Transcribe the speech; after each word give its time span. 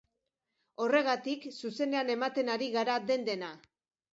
Horregatik, 0.85 1.45
zuzenean 1.53 2.09
ematen 2.17 2.53
ari 2.55 2.71
gara 2.79 2.99
den-dena. 3.13 3.53